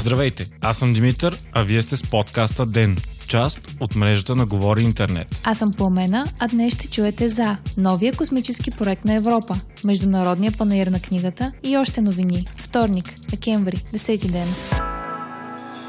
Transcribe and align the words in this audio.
Здравейте, 0.00 0.46
аз 0.60 0.78
съм 0.78 0.92
Димитър, 0.92 1.38
а 1.52 1.62
вие 1.62 1.82
сте 1.82 1.96
с 1.96 2.02
подкаста 2.02 2.66
ДЕН, 2.66 2.96
част 3.28 3.60
от 3.80 3.96
мрежата 3.96 4.34
на 4.34 4.46
Говори 4.46 4.82
Интернет. 4.82 5.40
Аз 5.44 5.58
съм 5.58 5.72
Пламена, 5.72 6.26
а 6.40 6.48
днес 6.48 6.74
ще 6.74 6.88
чуете 6.88 7.28
за 7.28 7.56
новия 7.76 8.12
космически 8.12 8.70
проект 8.70 9.04
на 9.04 9.14
Европа, 9.14 9.54
Международния 9.84 10.52
панаир 10.52 10.86
на 10.86 11.00
книгата 11.00 11.52
и 11.64 11.76
още 11.76 12.00
новини. 12.00 12.46
Вторник, 12.56 13.14
декември, 13.30 13.76
10 13.76 14.30
ден. 14.30 14.48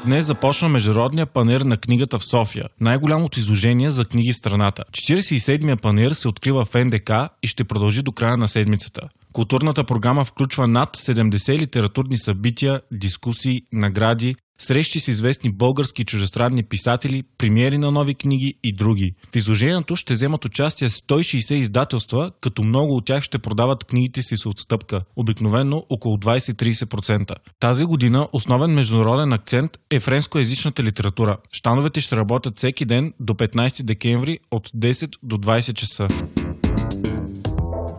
Днес 0.04 0.24
започна 0.24 0.68
Международния 0.68 1.26
панер 1.26 1.60
на 1.60 1.76
книгата 1.76 2.18
в 2.18 2.24
София, 2.24 2.64
най-голямото 2.80 3.40
изложение 3.40 3.90
за 3.90 4.04
книги 4.04 4.32
в 4.32 4.36
страната. 4.36 4.84
47-я 4.92 5.76
панер 5.76 6.10
се 6.10 6.28
открива 6.28 6.64
в 6.64 6.84
НДК 6.84 7.10
и 7.42 7.46
ще 7.46 7.64
продължи 7.64 8.02
до 8.02 8.12
края 8.12 8.36
на 8.36 8.48
седмицата. 8.48 9.00
Културната 9.32 9.84
програма 9.84 10.24
включва 10.24 10.66
над 10.66 10.96
70 10.96 11.58
литературни 11.58 12.18
събития, 12.18 12.80
дискусии, 12.92 13.62
награди, 13.72 14.36
срещи 14.58 15.00
с 15.00 15.08
известни 15.08 15.52
български 15.52 16.04
чужестранни 16.04 16.62
писатели, 16.62 17.22
премиери 17.38 17.78
на 17.78 17.90
нови 17.90 18.14
книги 18.14 18.54
и 18.64 18.72
други. 18.72 19.14
В 19.32 19.36
изложението 19.36 19.96
ще 19.96 20.12
вземат 20.12 20.44
участие 20.44 20.88
160 20.88 21.54
издателства, 21.54 22.30
като 22.40 22.62
много 22.62 22.96
от 22.96 23.06
тях 23.06 23.22
ще 23.22 23.38
продават 23.38 23.84
книгите 23.84 24.22
си 24.22 24.36
с 24.36 24.46
отстъпка, 24.46 25.02
обикновено 25.16 25.82
около 25.90 26.16
20-30%. 26.16 27.34
Тази 27.60 27.84
година 27.84 28.28
основен 28.32 28.70
международен 28.70 29.32
акцент 29.32 29.78
е 29.90 30.00
френскоязичната 30.00 30.82
литература. 30.82 31.36
Штановете 31.52 32.00
ще 32.00 32.16
работят 32.16 32.58
всеки 32.58 32.84
ден 32.84 33.12
до 33.20 33.34
15 33.34 33.82
декември 33.82 34.38
от 34.50 34.68
10 34.68 35.16
до 35.22 35.36
20 35.36 35.72
часа. 35.72 36.08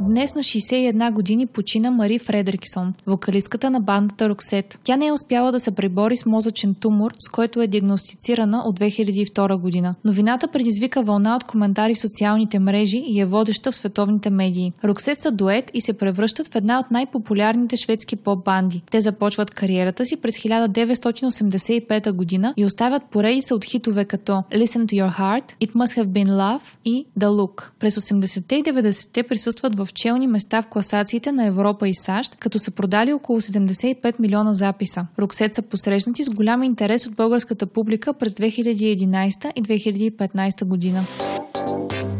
Днес 0.09 0.35
на 0.35 0.43
61 0.43 1.13
години 1.13 1.45
почина 1.45 1.91
Мари 1.91 2.19
Фредериксон, 2.19 2.93
вокалистката 3.07 3.69
на 3.69 3.79
бандата 3.79 4.29
Роксет. 4.29 4.79
Тя 4.83 4.97
не 4.97 5.07
е 5.07 5.11
успяла 5.11 5.51
да 5.51 5.59
се 5.59 5.75
пребори 5.75 6.17
с 6.17 6.25
мозъчен 6.25 6.75
тумор, 6.75 7.13
с 7.19 7.29
който 7.29 7.61
е 7.61 7.67
диагностицирана 7.67 8.61
от 8.65 8.79
2002 8.79 9.59
година. 9.59 9.95
Новината 10.05 10.47
предизвика 10.47 11.03
вълна 11.03 11.35
от 11.35 11.43
коментари 11.43 11.95
в 11.95 11.99
социалните 11.99 12.59
мрежи 12.59 13.03
и 13.05 13.19
е 13.19 13.25
водеща 13.25 13.71
в 13.71 13.75
световните 13.75 14.29
медии. 14.29 14.73
Роксет 14.83 15.21
са 15.21 15.31
дует 15.31 15.71
и 15.73 15.81
се 15.81 15.97
превръщат 15.97 16.47
в 16.47 16.55
една 16.55 16.79
от 16.79 16.91
най-популярните 16.91 17.77
шведски 17.77 18.15
поп-банди. 18.15 18.81
Те 18.91 19.01
започват 19.01 19.51
кариерата 19.51 20.05
си 20.05 20.21
през 20.21 20.37
1985 20.37 22.11
година 22.11 22.53
и 22.57 22.65
оставят 22.65 23.03
поредица 23.03 23.55
от 23.55 23.65
хитове 23.65 24.05
като 24.05 24.31
Listen 24.31 24.85
to 24.85 25.03
Your 25.03 25.19
Heart, 25.19 25.67
It 25.67 25.71
Must 25.71 26.03
Have 26.03 26.07
Been 26.07 26.29
Love 26.29 26.61
и 26.85 27.05
The 27.19 27.27
Look. 27.27 27.69
През 27.79 27.95
80-те 27.95 28.55
и 28.55 28.63
90-те 28.63 29.23
присъстват 29.23 29.75
в 29.75 29.87
челни 30.01 30.27
места 30.27 30.61
в 30.61 30.67
класациите 30.67 31.31
на 31.31 31.45
Европа 31.45 31.87
и 31.87 31.93
САЩ, 31.93 32.35
като 32.39 32.59
са 32.59 32.71
продали 32.71 33.13
около 33.13 33.41
75 33.41 34.19
милиона 34.19 34.53
записа. 34.53 35.07
Роксет 35.19 35.55
са 35.55 35.61
посрещнати 35.61 36.23
с 36.23 36.29
голям 36.29 36.63
интерес 36.63 37.07
от 37.07 37.15
българската 37.15 37.67
публика 37.67 38.13
през 38.13 38.33
2011 38.33 39.51
и 39.55 39.63
2015 39.63 40.65
година. 40.65 41.03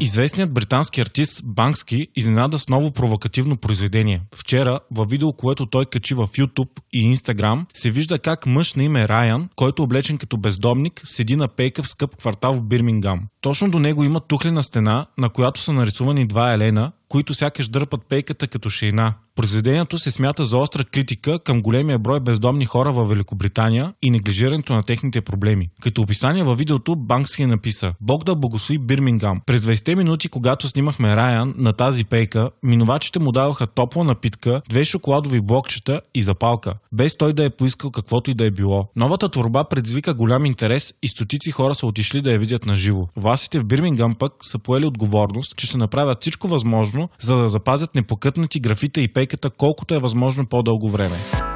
Известният 0.02 0.54
британски 0.54 1.02
артист 1.02 1.42
Банкски 1.46 2.08
изненада 2.16 2.60
с 2.60 2.70
ново 2.70 2.92
провокативно 2.92 3.58
произведение. 3.58 4.22
Вчера, 4.36 4.80
във 4.92 5.10
видео, 5.10 5.34
което 5.34 5.66
той 5.66 5.86
качи 5.86 6.14
в 6.14 6.28
YouTube 6.28 6.80
и 6.94 7.16
Instagram, 7.16 7.66
се 7.74 7.92
вижда 7.92 8.20
как 8.20 8.46
мъж 8.46 8.74
на 8.74 8.84
име 8.84 9.08
Райан, 9.08 9.50
който 9.56 9.82
е 9.82 9.86
облечен 9.86 10.18
като 10.18 10.38
бездомник, 10.38 11.02
седи 11.04 11.36
на 11.36 11.48
пейка 11.48 11.84
в 11.84 11.88
скъп 11.88 12.16
квартал 12.16 12.54
в 12.54 12.64
Бирмингам. 12.64 13.28
Точно 13.42 13.70
до 13.70 13.80
него 13.80 14.04
има 14.04 14.20
тухлена 14.20 14.64
стена, 14.64 15.06
на 15.18 15.30
която 15.30 15.60
са 15.60 15.74
нарисувани 15.74 16.28
два 16.28 16.54
елена, 16.54 16.92
които 17.10 17.34
сякаш 17.34 17.68
дърпат 17.68 18.02
пейката 18.10 18.48
като 18.48 18.70
шейна. 18.70 19.14
Произведението 19.36 19.98
се 19.98 20.12
смята 20.12 20.46
за 20.46 20.58
остра 20.58 20.84
критика 20.84 21.40
към 21.40 21.62
големия 21.62 22.00
брой 22.00 22.20
бездомни 22.20 22.66
хора 22.66 22.92
в 22.92 23.06
Великобритания 23.06 23.94
и 24.02 24.12
неглижирането 24.12 24.74
на 24.74 24.84
техните 24.84 25.22
проблеми. 25.22 25.70
Като 25.82 26.02
описание 26.02 26.44
във 26.44 26.58
видеото 26.58 26.96
Банкски 26.96 27.46
написа 27.46 27.94
Бог 28.02 28.24
да 28.24 28.36
благослови 28.36 28.78
Бирмингам. 28.78 29.42
През 29.46 29.62
20 29.62 29.96
минути, 29.96 30.30
когато 30.30 30.68
снимахме 30.68 31.16
Райан 31.16 31.54
на 31.58 31.74
тази 31.74 32.06
пейка, 32.06 32.50
минувачите 32.64 33.20
му 33.20 33.32
даваха 33.32 33.68
топла 33.68 34.04
напитка, 34.04 34.62
две 34.70 34.86
шоколадови 34.86 35.42
блокчета 35.42 36.02
и 36.16 36.24
запалка, 36.24 36.74
без 36.92 37.18
той 37.18 37.34
да 37.34 37.46
е 37.46 37.50
поискал 37.50 37.92
каквото 37.92 38.32
и 38.32 38.34
да 38.34 38.46
е 38.46 38.52
било. 38.52 38.88
Новата 38.96 39.30
творба 39.30 39.64
предизвика 39.64 40.14
голям 40.14 40.46
интерес 40.46 40.94
и 41.04 41.08
стотици 41.08 41.52
хора 41.52 41.76
са 41.76 41.88
отишли 41.88 42.22
да 42.22 42.32
я 42.32 42.40
видят 42.40 42.66
на 42.66 42.76
живо. 42.76 43.08
Властите 43.16 43.60
в 43.60 43.66
Бирмингам 43.66 44.16
пък 44.16 44.34
са 44.42 44.60
поели 44.60 44.86
отговорност, 44.86 45.56
че 45.58 45.68
ще 45.68 45.78
направят 45.78 46.22
всичко 46.22 46.48
възможно, 46.48 46.99
за 47.20 47.38
да 47.38 47.50
запазят 47.50 47.96
непокътнати 47.96 48.60
графита 48.60 49.02
и 49.02 49.14
пейката 49.14 49.50
колкото 49.50 49.96
е 49.96 50.00
възможно 50.00 50.46
по-дълго 50.46 50.90
време. 50.90 51.49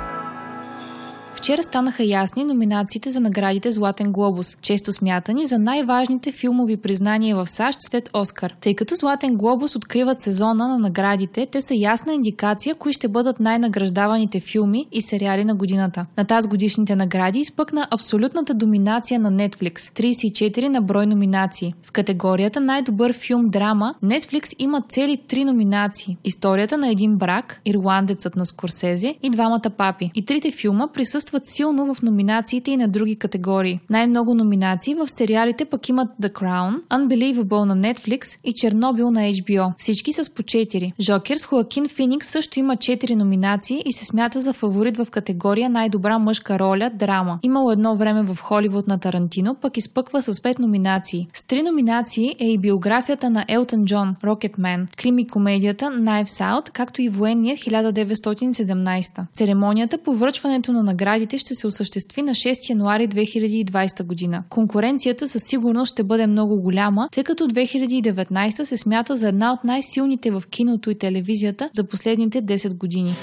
Вчера 1.44 1.64
станаха 1.64 2.04
ясни 2.04 2.44
номинациите 2.44 3.09
за 3.09 3.20
наградите 3.20 3.72
Златен 3.72 4.12
глобус, 4.12 4.58
често 4.62 4.94
смятани 4.94 5.46
за 5.46 5.59
най-важните 5.59 6.31
филмови 6.31 6.78
признания 6.78 7.36
в 7.36 7.48
САЩ 7.48 7.78
след 7.81 8.09
Оскар. 8.14 8.56
Тъй 8.62 8.76
като 8.76 8.96
Златен 8.96 9.36
глобус 9.36 9.76
откриват 9.76 10.22
сезона 10.22 10.68
на 10.68 10.80
наградите, 10.80 11.46
те 11.46 11.62
са 11.62 11.76
ясна 11.76 12.14
индикация 12.14 12.76
кои 12.76 12.94
ще 12.94 13.08
бъдат 13.08 13.40
най-награждаваните 13.40 14.40
филми 14.40 14.88
и 14.92 15.02
сериали 15.02 15.44
на 15.46 15.56
годината. 15.56 16.06
На 16.18 16.26
тази 16.26 16.48
годишните 16.48 16.96
награди 16.96 17.40
изпъкна 17.40 17.88
абсолютната 17.92 18.54
доминация 18.54 19.20
на 19.20 19.31
Netflix– 19.31 19.75
34 19.78 20.68
на 20.68 20.81
брой 20.81 21.06
номинации. 21.06 21.74
В 21.84 21.92
категорията 21.92 22.60
най-добър 22.60 23.14
филм 23.14 23.50
драма 23.50 23.96
Netflix 24.04 24.56
има 24.60 24.81
цели 24.90 25.18
три 25.28 25.46
номинации– 25.46 26.18
Историята 26.24 26.78
на 26.78 26.90
един 26.90 27.18
брак, 27.18 27.62
Ирландецът 27.66 28.36
на 28.36 28.46
Скорсезе 28.46 29.16
и 29.24 29.30
Двамата 29.30 29.70
папи. 29.78 30.12
И 30.16 30.25
трите 30.25 30.52
филма 30.52 30.88
присъстват 30.88 31.33
участват 31.34 31.48
силно 31.48 31.94
в 31.94 32.02
номинациите 32.02 32.72
и 32.72 32.78
на 32.78 32.88
други 32.88 33.16
категории. 33.16 33.80
Най-много 33.90 34.34
номинации 34.34 34.96
в 34.96 35.08
сериалите 35.08 35.66
пък 35.66 35.90
имат 35.90 36.08
The 36.22 36.30
Crown, 36.30 36.82
Unbelievable 36.90 37.66
на 37.66 37.78
Netflix 37.78 38.40
и 38.44 38.54
Чернобил 38.54 39.12
на 39.12 39.20
HBO. 39.20 39.74
Всички 39.78 40.14
с 40.14 40.34
по 40.34 40.44
4. 40.44 40.94
Жокер 41.00 41.38
с 41.38 41.46
Хоакин 41.46 41.88
Феникс 41.88 42.28
също 42.28 42.60
има 42.60 42.76
4 42.76 43.16
номинации 43.16 43.84
и 43.86 43.94
се 43.94 44.06
смята 44.06 44.40
за 44.40 44.54
фаворит 44.54 44.98
в 44.98 45.08
категория 45.12 45.70
най-добра 45.70 46.20
мъжка 46.20 46.60
роля 46.60 46.92
драма. 46.94 47.40
Имало 47.44 47.72
едно 47.72 47.96
време 47.96 48.24
в 48.24 48.38
Холивуд 48.42 48.88
на 48.88 49.00
Тарантино, 49.00 49.56
пък 49.56 49.78
изпъква 49.78 50.22
с 50.22 50.34
5 50.34 50.60
номинации. 50.60 51.28
С 51.34 51.42
3 51.42 51.64
номинации 51.64 52.36
е 52.40 52.46
и 52.46 52.58
биографията 52.58 53.30
на 53.30 53.46
Елтън 53.48 53.86
Джон, 53.86 54.16
Рокетмен, 54.24 54.88
крими 54.98 55.28
комедията 55.28 55.86
Knives 55.86 56.26
Out, 56.26 56.72
както 56.72 57.02
и 57.02 57.10
военният 57.10 57.60
1917. 57.60 59.26
Церемонията 59.34 59.98
по 59.98 60.16
връчването 60.16 60.72
на 60.72 60.84
награди 60.84 61.23
наградите 61.24 61.38
ще 61.38 61.56
се 61.56 61.68
осъществи 61.68 62.22
на 62.22 62.32
6 62.32 62.70
януари 62.70 63.08
2020 63.08 64.04
година. 64.04 64.44
Конкуренцията 64.50 65.28
със 65.28 65.44
сигурност 65.44 65.92
ще 65.92 66.04
бъде 66.04 66.28
много 66.28 66.62
голяма, 66.62 67.10
тъй 67.12 67.24
като 67.24 67.44
2019 67.44 68.64
се 68.64 68.78
смята 68.78 69.16
за 69.16 69.28
една 69.28 69.54
от 69.54 69.64
най-силните 69.64 70.32
в 70.32 70.44
киното 70.50 70.90
и 70.90 70.96
телевизията 70.96 71.70
за 71.74 71.84
последните 71.84 72.42
10 72.42 72.78
години. 72.78 73.16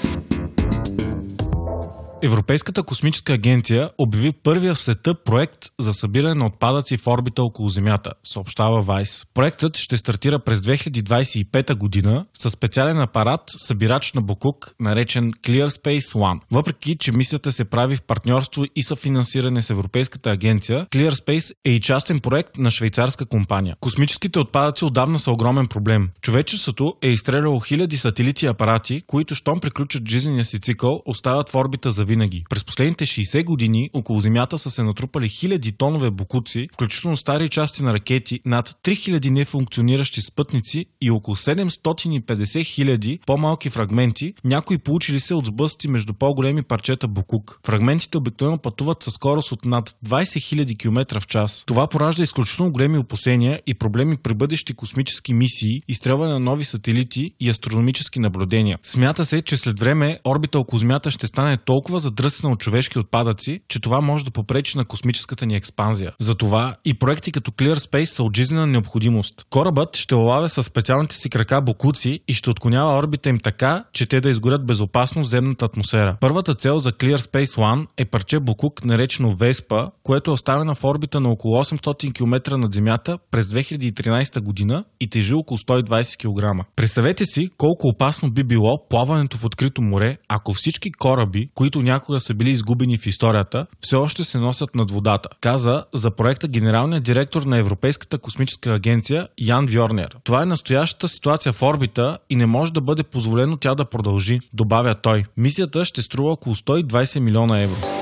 Европейската 2.23 2.83
космическа 2.83 3.33
агенция 3.33 3.89
обяви 3.97 4.31
първия 4.31 4.73
в 4.73 4.79
света 4.79 5.15
проект 5.15 5.59
за 5.79 5.93
събиране 5.93 6.35
на 6.35 6.45
отпадъци 6.45 6.97
в 6.97 7.07
орбита 7.07 7.43
около 7.43 7.69
Земята, 7.69 8.11
съобщава 8.23 8.81
Вайс. 8.81 9.25
Проектът 9.33 9.77
ще 9.77 9.97
стартира 9.97 10.39
през 10.39 10.59
2025 10.59 11.75
година 11.75 12.25
с 12.39 12.49
специален 12.49 12.99
апарат, 12.99 13.41
събирач 13.47 14.13
на 14.13 14.21
Букук, 14.21 14.75
наречен 14.79 15.31
Clear 15.31 15.67
Space 15.67 16.13
One. 16.13 16.39
Въпреки, 16.51 16.97
че 16.99 17.11
мисията 17.11 17.51
се 17.51 17.69
прави 17.69 17.95
в 17.95 18.03
партньорство 18.03 18.63
и 18.75 18.83
съфинансиране 18.83 19.61
с 19.61 19.69
Европейската 19.69 20.29
агенция, 20.29 20.85
Clear 20.85 21.11
Space 21.11 21.53
е 21.65 21.71
и 21.71 21.81
частен 21.81 22.19
проект 22.19 22.57
на 22.57 22.71
швейцарска 22.71 23.25
компания. 23.25 23.75
Космическите 23.79 24.39
отпадъци 24.39 24.85
отдавна 24.85 25.19
са 25.19 25.31
огромен 25.31 25.67
проблем. 25.67 26.09
Човечеството 26.21 26.93
е 27.01 27.09
изстреляло 27.09 27.59
хиляди 27.59 27.97
сателити 27.97 28.45
и 28.45 28.49
апарати, 28.49 29.01
които, 29.07 29.35
щом 29.35 29.59
приключат 29.59 30.09
жизнения 30.09 30.45
си 30.45 30.61
цикъл, 30.61 31.01
остават 31.05 31.49
в 31.49 31.55
орбита 31.55 31.91
за 31.91 32.05
винаги. 32.11 32.43
През 32.49 32.63
последните 32.63 33.05
60 33.05 33.43
години 33.43 33.89
около 33.93 34.19
Земята 34.19 34.57
са 34.57 34.71
се 34.71 34.83
натрупали 34.83 35.29
хиляди 35.29 35.71
тонове 35.71 36.11
букуци, 36.11 36.67
включително 36.73 37.17
стари 37.17 37.49
части 37.49 37.83
на 37.83 37.93
ракети, 37.93 38.39
над 38.45 38.69
3000 38.83 39.29
нефункциониращи 39.29 40.21
спътници 40.21 40.85
и 41.01 41.11
около 41.11 41.35
750 41.35 42.65
хиляди 42.65 43.19
по-малки 43.25 43.69
фрагменти, 43.69 44.33
някои 44.43 44.77
получили 44.77 45.19
се 45.19 45.33
от 45.33 45.45
сблъсъци 45.45 45.87
между 45.87 46.13
по-големи 46.13 46.63
парчета 46.63 47.07
букук. 47.07 47.59
Фрагментите 47.65 48.17
обикновено 48.17 48.57
пътуват 48.57 49.03
със 49.03 49.13
скорост 49.13 49.51
от 49.51 49.65
над 49.65 49.89
20 50.05 50.21
000 50.23 50.77
км 50.77 51.19
в 51.19 51.27
час. 51.27 51.63
Това 51.67 51.87
поражда 51.87 52.23
изключително 52.23 52.71
големи 52.71 52.97
опасения 52.97 53.61
и 53.67 53.73
проблеми 53.73 54.17
при 54.17 54.33
бъдещи 54.33 54.73
космически 54.73 55.33
мисии, 55.33 55.81
изстрелване 55.87 56.33
на 56.33 56.39
нови 56.39 56.63
сателити 56.63 57.31
и 57.39 57.49
астрономически 57.49 58.19
наблюдения. 58.19 58.77
Смята 58.83 59.25
се, 59.25 59.41
че 59.41 59.57
след 59.57 59.79
време 59.79 60.19
орбита 60.25 60.59
около 60.59 60.79
Земята 60.79 61.11
ще 61.11 61.27
стане 61.27 61.57
толкова 61.57 61.99
задръстена 62.01 62.53
от 62.53 62.59
човешки 62.59 62.99
отпадъци, 62.99 63.61
че 63.67 63.79
това 63.79 64.01
може 64.01 64.25
да 64.25 64.31
попречи 64.31 64.77
на 64.77 64.85
космическата 64.85 65.45
ни 65.45 65.55
експанзия. 65.55 66.11
Затова 66.19 66.75
и 66.85 66.93
проекти 66.93 67.31
като 67.31 67.51
Clear 67.51 67.75
Space 67.75 68.05
са 68.05 68.23
от 68.23 68.37
жизнена 68.37 68.67
необходимост. 68.67 69.45
Корабът 69.49 69.97
ще 69.97 70.15
олавя 70.15 70.49
с 70.49 70.63
специалните 70.63 71.15
си 71.15 71.29
крака 71.29 71.61
бокуци 71.61 72.19
и 72.27 72.33
ще 72.33 72.49
отклонява 72.49 72.97
орбита 72.97 73.29
им 73.29 73.37
така, 73.43 73.83
че 73.93 74.05
те 74.05 74.21
да 74.21 74.29
изгорят 74.29 74.65
безопасно 74.65 75.23
в 75.23 75.27
земната 75.27 75.65
атмосфера. 75.65 76.17
Първата 76.21 76.53
цел 76.53 76.77
за 76.79 76.91
Clear 76.91 77.17
Space 77.17 77.57
One 77.57 77.87
е 77.97 78.05
парче 78.05 78.39
бокук, 78.39 78.85
наречено 78.85 79.35
Веспа, 79.35 79.91
което 80.03 80.31
е 80.31 80.33
оставено 80.33 80.75
в 80.75 80.83
орбита 80.83 81.19
на 81.19 81.29
около 81.29 81.63
800 81.63 82.13
км 82.13 82.57
над 82.57 82.73
Земята 82.73 83.17
през 83.31 83.45
2013 83.47 84.41
година 84.41 84.83
и 84.99 85.09
тежи 85.09 85.33
около 85.33 85.57
120 85.57 86.17
кг. 86.17 86.65
Представете 86.75 87.25
си 87.25 87.49
колко 87.57 87.87
опасно 87.87 88.31
би 88.31 88.43
било 88.43 88.87
плаването 88.89 89.37
в 89.37 89.45
открито 89.45 89.81
море, 89.81 90.17
ако 90.27 90.53
всички 90.53 90.91
кораби, 90.91 91.49
които 91.55 91.81
някога 91.93 92.19
са 92.19 92.33
били 92.33 92.49
изгубени 92.49 92.97
в 92.97 93.07
историята, 93.07 93.65
все 93.81 93.95
още 93.95 94.23
се 94.23 94.37
носят 94.37 94.75
над 94.75 94.91
водата, 94.91 95.29
каза 95.41 95.85
за 95.93 96.11
проекта 96.11 96.47
генералният 96.47 97.03
директор 97.03 97.41
на 97.41 97.57
Европейската 97.57 98.17
космическа 98.17 98.73
агенция 98.73 99.27
Ян 99.37 99.65
Вьорнер. 99.65 100.17
Това 100.23 100.41
е 100.41 100.45
настоящата 100.45 101.07
ситуация 101.07 101.53
в 101.53 101.61
орбита 101.61 102.17
и 102.29 102.35
не 102.35 102.45
може 102.45 102.73
да 102.73 102.81
бъде 102.81 103.03
позволено 103.03 103.57
тя 103.57 103.75
да 103.75 103.85
продължи, 103.85 104.39
добавя 104.53 104.95
той. 104.95 105.25
Мисията 105.37 105.85
ще 105.85 106.01
струва 106.01 106.31
около 106.31 106.55
120 106.55 107.19
милиона 107.19 107.61
евро. 107.61 108.00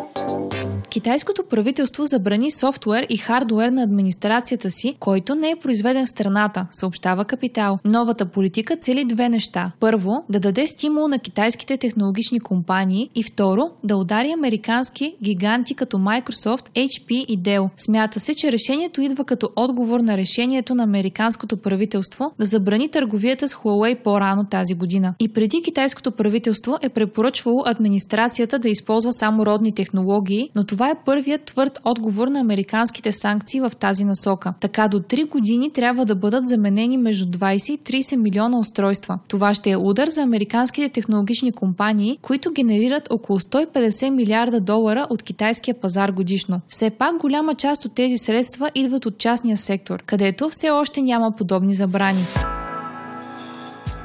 Китайското 0.89 1.43
правителство 1.43 2.05
забрани 2.05 2.51
софтуер 2.51 3.05
и 3.09 3.17
хардуер 3.17 3.69
на 3.69 3.83
администрацията 3.83 4.69
си, 4.69 4.95
който 4.99 5.35
не 5.35 5.49
е 5.49 5.55
произведен 5.55 6.05
в 6.05 6.09
страната, 6.09 6.67
съобщава 6.71 7.25
Капитал. 7.25 7.79
Новата 7.85 8.25
политика 8.25 8.75
цели 8.75 9.05
две 9.05 9.29
неща. 9.29 9.71
Първо, 9.79 10.25
да 10.29 10.39
даде 10.39 10.67
стимул 10.67 11.07
на 11.07 11.19
китайските 11.19 11.77
технологични 11.77 12.39
компании 12.39 13.09
и 13.15 13.23
второ, 13.23 13.69
да 13.83 13.97
удари 13.97 14.31
американски 14.31 15.15
гиганти 15.23 15.75
като 15.75 15.97
Microsoft, 15.97 16.69
HP 16.69 17.11
и 17.11 17.39
Dell. 17.39 17.69
Смята 17.77 18.19
се, 18.19 18.33
че 18.33 18.51
решението 18.51 19.01
идва 19.01 19.25
като 19.25 19.49
отговор 19.55 19.99
на 19.99 20.17
решението 20.17 20.75
на 20.75 20.83
американското 20.83 21.57
правителство 21.57 22.31
да 22.39 22.45
забрани 22.45 22.89
търговията 22.89 23.47
с 23.47 23.55
Huawei 23.55 24.03
по-рано 24.03 24.45
тази 24.45 24.73
година. 24.73 25.13
И 25.19 25.33
преди 25.33 25.61
китайското 25.61 26.11
правителство 26.11 26.77
е 26.81 26.89
препоръчвало 26.89 27.63
администрацията 27.65 28.59
да 28.59 28.69
използва 28.69 29.13
само 29.13 29.45
родни 29.45 29.71
технологии, 29.71 30.49
но 30.55 30.63
това 30.63 30.78
това 30.79 30.89
е 30.89 31.03
първият 31.05 31.43
твърд 31.43 31.79
отговор 31.85 32.27
на 32.27 32.39
американските 32.39 33.11
санкции 33.11 33.61
в 33.61 33.71
тази 33.79 34.05
насока. 34.05 34.53
Така 34.59 34.87
до 34.87 34.99
3 34.99 35.29
години 35.29 35.73
трябва 35.73 36.05
да 36.05 36.15
бъдат 36.15 36.47
заменени 36.47 36.97
между 36.97 37.37
20 37.37 37.71
и 37.71 38.01
30 38.01 38.15
милиона 38.15 38.59
устройства. 38.59 39.19
Това 39.27 39.53
ще 39.53 39.71
е 39.71 39.77
удар 39.77 40.07
за 40.07 40.21
американските 40.21 40.89
технологични 40.89 41.51
компании, 41.51 42.19
които 42.21 42.51
генерират 42.51 43.07
около 43.11 43.39
150 43.39 44.09
милиарда 44.09 44.59
долара 44.59 45.07
от 45.09 45.23
китайския 45.23 45.75
пазар 45.75 46.11
годишно. 46.11 46.61
Все 46.67 46.89
пак 46.89 47.17
голяма 47.17 47.55
част 47.55 47.85
от 47.85 47.95
тези 47.95 48.17
средства 48.17 48.71
идват 48.75 49.05
от 49.05 49.17
частния 49.17 49.57
сектор, 49.57 50.03
където 50.05 50.49
все 50.49 50.69
още 50.69 51.01
няма 51.01 51.31
подобни 51.31 51.73
забрани. 51.73 52.25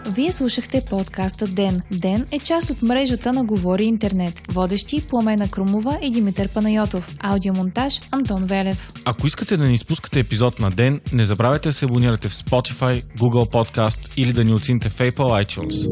Вие 0.07 0.33
слушахте 0.33 0.83
подкаста 0.91 1.47
Ден. 1.47 1.83
Ден 1.91 2.27
е 2.33 2.39
част 2.39 2.71
от 2.71 2.83
мрежата 2.83 3.33
на 3.33 3.45
Говори 3.45 3.85
Интернет. 3.85 4.43
Водещи 4.53 5.03
Пламена 5.09 5.49
Крумова 5.49 5.99
и 6.03 6.11
Димитър 6.11 6.49
Панайотов. 6.49 7.17
Аудиомонтаж 7.21 8.01
Антон 8.11 8.45
Велев. 8.47 8.93
Ако 9.05 9.27
искате 9.27 9.57
да 9.57 9.65
не 9.65 9.73
изпускате 9.73 10.21
епизод 10.21 10.59
на 10.59 10.71
Ден, 10.71 11.01
не 11.13 11.25
забравяйте 11.25 11.69
да 11.69 11.73
се 11.73 11.85
абонирате 11.85 12.29
в 12.29 12.33
Spotify, 12.33 13.03
Google 13.19 13.51
Podcast 13.51 14.15
или 14.17 14.33
да 14.33 14.45
ни 14.45 14.55
оцените 14.55 14.89
в 14.89 14.99
Apple 14.99 15.45
iTunes. 15.45 15.91